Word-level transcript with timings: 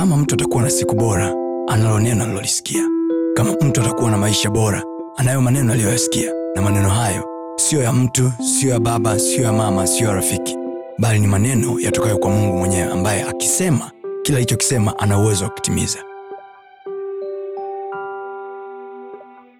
kama 0.00 0.16
mtu 0.16 0.34
atakuwa 0.34 0.62
na 0.62 0.70
siku 0.70 0.94
bora 0.94 1.34
analo 1.68 1.98
neno 2.00 2.24
alilolisikia 2.24 2.82
kama 3.36 3.52
mtu 3.60 3.80
atakuwa 3.80 4.10
na 4.10 4.18
maisha 4.18 4.50
bora 4.50 4.82
anayo 5.16 5.40
maneno 5.40 5.72
aliyoyasikia. 5.72 6.32
Na 6.56 6.62
maneno 6.62 6.88
hayo 6.90 7.24
siyo 7.56 7.82
ya 7.82 7.92
mtu 7.92 8.32
siyo 8.58 8.72
ya 8.72 8.80
baba 8.80 9.18
siyo 9.18 9.42
ya 9.42 9.52
mama 9.52 9.86
siyo 9.86 10.08
ya 10.08 10.14
rafiki. 10.14 10.56
Bali 10.98 11.20
ni 11.20 11.26
maneno 11.26 11.80
yatokayo 11.80 12.18
kwa 12.18 12.30
mungu 12.30 12.56
mwenyewe 12.58 12.92
ambaye 12.92 13.22
akisema 13.22 13.90
kila 14.22 14.36
alichokisema 14.38 14.98
ana 14.98 15.18
uwezo 15.18 15.44
wa 15.44 15.50
kutimiza. 15.50 15.98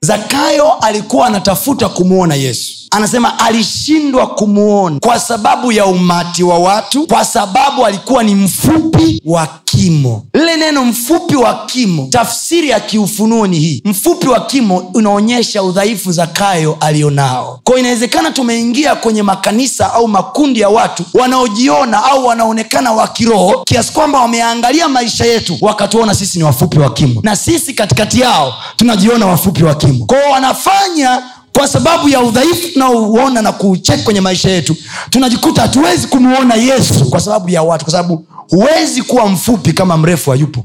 Zakayo 0.00 0.72
alikuwa 0.72 1.26
anatafuta 1.26 1.88
kumwona 1.88 2.34
yesu. 2.34 2.74
Anasema 2.90 3.38
alishindwa 3.38 4.26
kumwona 4.26 5.00
kwa 5.00 5.20
sababu 5.20 5.72
ya 5.72 5.86
umati 5.86 6.42
wa 6.42 6.58
watu 6.58 7.06
kwa 7.06 7.24
sababu 7.24 7.86
alikuwa 7.86 8.22
ni 8.22 8.34
mfupi 8.34 9.22
wa 9.24 9.46
kimo. 9.84 10.22
Lile 10.34 10.56
neno 10.56 10.84
mfupi 10.84 11.36
wa 11.36 11.66
kimo 11.66 12.06
tafsiri 12.10 12.68
ya 12.68 12.80
kiufunuo 12.80 13.46
ni 13.46 13.58
hii. 13.58 13.82
Mfupi 13.84 14.28
wa 14.28 14.40
kimo 14.40 14.76
unaonyesha 14.94 15.62
udhaifu 15.62 16.12
zakayo 16.12 16.76
alionao. 16.80 17.60
Kwao 17.64 17.78
inawezekana 17.78 18.30
tumeingia 18.30 18.94
kwenye 18.94 19.22
makanisa 19.22 19.92
au 19.94 20.08
makundi 20.08 20.60
ya 20.60 20.68
watu 20.68 21.04
wanaojiona 21.14 22.04
au 22.04 22.26
wanaonekana 22.26 22.92
wa 22.92 23.08
kiroho 23.08 23.62
kiasi 23.64 23.92
kwamba 23.92 24.20
wameangalia 24.20 24.88
maisha 24.88 25.24
yetu 25.24 25.58
wakatuona 25.60 26.14
sisi 26.14 26.38
ni 26.38 26.44
wafupi 26.44 26.78
wa 26.78 26.92
kimo. 26.92 27.20
Na 27.24 27.36
sisi 27.36 27.74
katikati 27.74 28.20
yao 28.20 28.54
tunajiona 28.76 29.26
wafupi 29.26 29.64
wa 29.64 29.74
kimo. 29.74 30.06
Kwao 30.06 30.30
wanafanya 30.32 31.22
kwa 31.58 31.68
sababu 31.68 32.08
ya 32.08 32.20
udhaifu 32.20 32.68
tunaouona 32.72 33.42
na 33.42 33.52
kuucheki 33.52 34.02
kwenye 34.02 34.20
maisha 34.20 34.50
yetu 34.50 34.76
tunajikuta 35.10 35.62
hatuwezi 35.62 36.06
kumuona 36.06 36.54
yesu 36.54 37.04
kwa 37.10 37.20
sababu 37.20 37.50
ya 37.50 37.62
watu 37.62 37.84
kwa 37.84 37.92
sababu 37.92 38.26
huwezi 38.50 39.02
kuwa 39.02 39.28
mfupi 39.28 39.72
kama 39.72 39.96
mrefu 39.96 40.30
hayupo. 40.30 40.64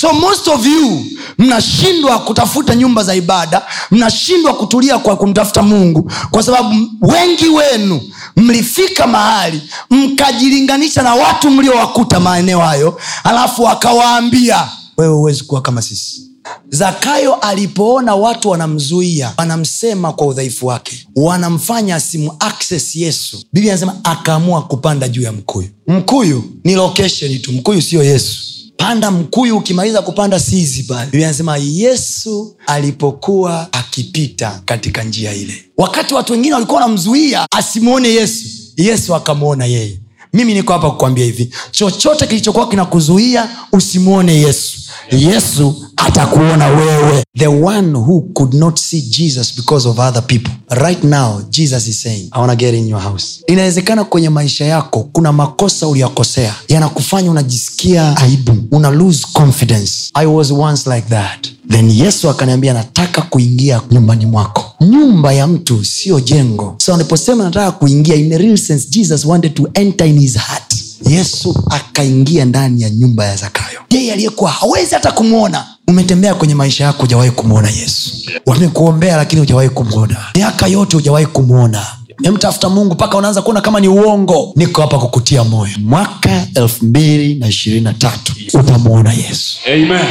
So 0.00 0.12
most 0.12 0.48
of 0.48 0.66
you 0.66 1.04
mnashindwa 1.38 2.18
kutafuta 2.18 2.74
nyumba 2.74 3.02
za 3.04 3.14
ibada 3.14 3.62
mnashindwa 3.90 4.54
kutulia 4.54 4.98
kwa 4.98 5.16
kumtafuta 5.16 5.62
mungu 5.62 6.10
kwa 6.30 6.42
sababu 6.42 6.74
wengi 7.00 7.48
wenu 7.48 8.00
mlifika 8.36 9.06
mahali 9.06 9.62
mkajilinganisha 9.90 11.02
na 11.02 11.14
watu 11.14 11.50
mliowakuta 11.50 12.20
maeneo 12.20 12.60
hayo 12.60 13.00
alafu 13.24 13.68
akawaambia 13.68 14.68
wewe 14.96 15.14
huwezi 15.14 15.44
kuwa 15.44 15.60
kama 15.62 15.82
sisi 15.82 16.22
zakayo 16.68 17.34
alipoona 17.34 18.14
watu 18.14 18.48
wanamzuia 18.48 19.32
wanamsema 19.36 20.12
kwa 20.12 20.26
udhaifu 20.26 20.66
wake. 20.66 21.06
Wanamfanya 21.16 21.96
asimu 21.96 22.36
access 22.38 22.96
yesu. 22.96 23.44
Biblia 23.52 23.72
anasema 23.72 24.00
akaamua 24.04 24.62
kupanda 24.62 25.08
juu 25.08 25.22
ya 25.22 25.32
mkuyu. 25.32 25.68
Mkuyu 25.88 26.44
ni 26.64 26.74
location 26.74 27.38
tu. 27.38 27.52
Mkuyu 27.52 27.82
sio 27.82 28.04
yesu. 28.04 28.38
Panda 28.76 29.10
mkuyu 29.10 29.56
ukimaliza 29.56 30.02
kupanda 30.02 30.40
sizi 30.40 30.82
pale. 30.82 31.24
Anasema 31.26 31.56
yesu 31.56 32.56
alipokuwa 32.66 33.72
akipita 33.72 34.62
katika 34.64 35.02
njia 35.04 35.34
ile. 35.34 35.64
Wakati 35.76 36.14
watu 36.14 36.32
wengine 36.32 36.54
walikuwa 36.54 36.80
wanamzuia 36.80 37.46
asimwone 37.56 38.08
yesu. 38.08 38.44
Yesu 38.76 39.14
akamwona 39.14 39.66
yeye. 39.66 39.98
Mimi 40.32 40.54
niko 40.54 40.72
hapa 40.72 40.90
kukwambia 40.90 41.24
hivi 41.24 41.50
chochote 41.70 42.26
kilichokuwa 42.26 42.68
kinakuzuia 42.68 43.48
usimwone 43.72 44.34
yesu. 44.36 44.78
Yesu 45.10 45.81
atakuona 46.26 46.66
wewe. 46.66 47.24
The 47.38 47.46
one 47.46 47.94
who 47.98 48.20
could 48.34 48.54
not 48.54 48.78
see 48.78 49.00
jesus 49.00 49.56
because 49.56 49.88
of 49.88 49.98
other 49.98 50.22
people. 50.22 50.52
Right 50.70 51.02
now 51.04 51.40
jesus 51.50 51.86
is 51.88 52.00
saying 52.02 52.28
i 52.32 52.38
wanna 52.40 52.56
get 52.56 52.74
in 52.74 52.88
your 52.88 53.00
house. 53.00 53.42
Inawezekana 53.46 54.04
kwenye 54.04 54.28
maisha 54.30 54.64
yako 54.64 55.08
kuna 55.12 55.32
makosa 55.32 55.86
uliyokosea. 55.88 56.54
Yanakufanya 56.68 57.30
unajisikia 57.30 58.16
aibu. 58.16 58.56
Una 58.70 58.90
lose 58.90 59.26
confidence. 59.32 59.92
I 60.14 60.26
was 60.26 60.50
once 60.50 60.90
like 60.94 61.08
that. 61.08 61.48
Then 61.68 61.90
yesu 61.90 62.30
akaniambia 62.30 62.72
nataka 62.72 63.22
kuingia 63.22 63.80
nyumbani 63.90 64.26
mwako. 64.26 64.64
Nyumba 64.80 65.32
ya 65.32 65.46
mtu 65.46 65.84
siyo 65.84 66.20
jengo. 66.20 66.74
So 66.78 66.94
aliposema 66.94 67.44
nataka 67.44 67.72
kuingia 67.72 68.14
in 68.14 68.32
a 68.32 68.38
real 68.38 68.56
sense 68.58 68.88
jesus 68.90 69.24
wanted 69.24 69.54
to 69.54 69.68
enter 69.74 70.06
in 70.06 70.20
his 70.20 70.38
heart. 70.38 70.74
Yesu 71.10 71.54
akaingia 71.70 72.44
ndani 72.44 72.82
ya 72.82 72.90
nyumba 72.90 73.24
ya 73.24 73.36
zakayo. 73.36 73.80
Yeye 73.90 74.12
aliyekuwa 74.12 74.50
hawezi 74.50 74.94
hata 74.94 75.12
kumwona 75.12 75.66
umetembea 75.92 76.34
kwenye 76.34 76.54
maisha 76.54 76.84
yako 76.84 77.02
hujawahi 77.02 77.30
kumwona 77.30 77.70
yesu. 77.70 78.12
Wamekuombea 78.46 79.16
lakini 79.16 79.40
hujawahi 79.40 79.68
kumwona 79.68 80.16
miaka 80.34 80.66
yote 80.66 80.96
hujawahi 80.96 81.26
kumwona 81.26 81.86
memtafuta 82.20 82.68
mungu 82.68 82.94
mpaka 82.94 83.18
unaanza 83.18 83.42
kuona 83.42 83.60
kama 83.60 83.80
ni 83.80 83.88
uongo. 83.88 84.52
Niko 84.56 84.80
hapa 84.80 84.98
kukutia 84.98 85.44
moyo. 85.44 85.72
Mwaka 85.78 86.46
elfu 86.54 86.84
mbili 86.84 87.34
na 87.34 87.48
ishirini 87.48 87.84
na 87.84 87.92
tatu 87.94 88.32
utamwona 88.54 89.12
yesu. 89.12 89.58
Amen. 89.66 90.04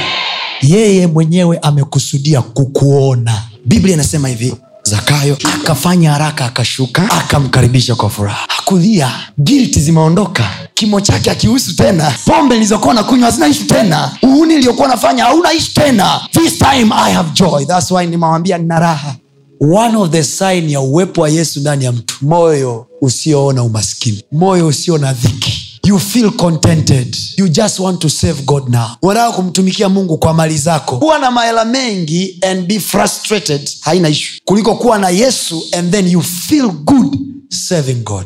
yeye 0.61 1.07
mwenyewe 1.07 1.57
amekusudia 1.61 2.41
kukuona. 2.41 3.41
Biblia 3.65 3.93
inasema 3.93 4.27
hivi 4.27 4.53
zakayo 4.83 5.37
akafanya 5.55 6.11
haraka 6.11 6.45
akashuka 6.45 7.11
akamkaribisha 7.11 7.95
kwa 7.95 8.09
furaha. 8.09 8.45
Hakulia 8.47 9.11
gilti 9.43 9.79
zimeondoka 9.81 10.49
kimo 10.73 11.01
chake 11.01 11.31
akihusu 11.31 11.75
tena. 11.75 12.13
Pombe 12.25 12.55
nilizokuwa 12.55 12.93
na 12.93 13.03
kunywa 13.03 13.25
hazina 13.25 13.47
ishu 13.47 13.65
tena. 13.65 14.11
Uhuni 14.21 14.53
iliyokuwa 14.53 14.87
nafanya 14.87 15.23
hauna 15.23 15.49
tena. 15.73 16.21
This 16.31 16.57
time 16.57 16.93
i 16.95 17.13
have 17.13 17.29
joy. 17.33 17.65
Thats 17.65 17.91
why 17.91 18.07
nimewambia 18.07 18.57
nina 18.57 18.79
raha. 18.79 19.15
One 19.61 19.97
of 19.97 20.09
the 20.09 20.23
sign 20.23 20.69
ya 20.69 20.81
uwepo 20.81 21.21
wa 21.21 21.29
yesu 21.29 21.59
ndani 21.59 21.85
ya 21.85 21.91
mtu 21.91 22.15
moyo 22.25 22.87
usioona 23.01 23.63
umaskini 23.63 24.23
moyo 24.31 24.67
usio 24.67 24.97
na 24.97 25.13
dhiki. 25.13 25.67
You 25.87 25.99
feel 25.99 26.31
contented. 26.31 27.15
You 27.37 27.47
just 27.47 27.79
want 27.79 27.99
to 27.99 28.09
save 28.09 28.41
god 28.41 28.69
now. 28.69 28.87
Unataka 29.01 29.31
kumtumikia 29.31 29.89
mungu 29.89 30.17
kwa 30.17 30.33
mali 30.33 30.57
zako. 30.57 30.97
Kuwa 30.97 31.19
na 31.19 31.31
mahela 31.31 31.65
mengi 31.65 32.37
and 32.41 32.67
be 32.67 32.79
frustrated 32.79 33.69
haina 33.81 34.09
ishu 34.09 34.41
kuliko 34.45 34.75
kuwa 34.75 34.97
na 34.97 35.09
yesu 35.09 35.63
and 35.77 35.91
then 35.91 36.07
you 36.07 36.21
feel 36.21 36.67
good 36.71 37.17
serving 37.49 38.03
god 38.03 38.25